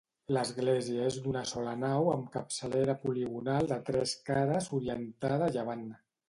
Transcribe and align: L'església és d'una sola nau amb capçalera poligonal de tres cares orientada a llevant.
L'església 0.35 1.01
és 1.09 1.17
d'una 1.25 1.43
sola 1.51 1.75
nau 1.81 2.09
amb 2.13 2.31
capçalera 2.37 2.95
poligonal 3.03 3.69
de 3.73 3.79
tres 3.91 4.15
cares 4.31 4.71
orientada 4.79 5.51
a 5.53 5.57
llevant. 5.59 5.87